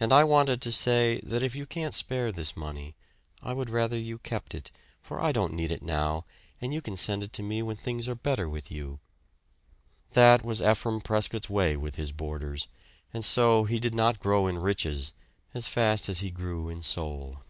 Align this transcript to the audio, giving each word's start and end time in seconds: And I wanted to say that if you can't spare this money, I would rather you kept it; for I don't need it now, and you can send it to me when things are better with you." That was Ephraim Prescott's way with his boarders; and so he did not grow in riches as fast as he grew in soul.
And 0.00 0.14
I 0.14 0.24
wanted 0.24 0.62
to 0.62 0.72
say 0.72 1.20
that 1.24 1.42
if 1.42 1.54
you 1.54 1.66
can't 1.66 1.92
spare 1.92 2.32
this 2.32 2.56
money, 2.56 2.94
I 3.42 3.52
would 3.52 3.68
rather 3.68 3.98
you 3.98 4.16
kept 4.16 4.54
it; 4.54 4.70
for 5.02 5.20
I 5.20 5.30
don't 5.30 5.52
need 5.52 5.70
it 5.70 5.82
now, 5.82 6.24
and 6.58 6.72
you 6.72 6.80
can 6.80 6.96
send 6.96 7.22
it 7.22 7.34
to 7.34 7.42
me 7.42 7.60
when 7.60 7.76
things 7.76 8.08
are 8.08 8.14
better 8.14 8.48
with 8.48 8.70
you." 8.70 8.98
That 10.12 10.42
was 10.42 10.62
Ephraim 10.62 11.02
Prescott's 11.02 11.50
way 11.50 11.76
with 11.76 11.96
his 11.96 12.12
boarders; 12.12 12.66
and 13.12 13.22
so 13.22 13.64
he 13.64 13.78
did 13.78 13.94
not 13.94 14.20
grow 14.20 14.46
in 14.46 14.56
riches 14.56 15.12
as 15.52 15.68
fast 15.68 16.08
as 16.08 16.20
he 16.20 16.30
grew 16.30 16.70
in 16.70 16.80
soul. 16.80 17.42